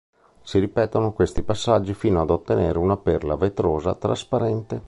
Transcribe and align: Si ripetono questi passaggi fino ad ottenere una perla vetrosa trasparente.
Si 0.41 0.57
ripetono 0.57 1.13
questi 1.13 1.43
passaggi 1.43 1.93
fino 1.93 2.21
ad 2.21 2.31
ottenere 2.31 2.79
una 2.79 2.97
perla 2.97 3.35
vetrosa 3.35 3.93
trasparente. 3.93 4.79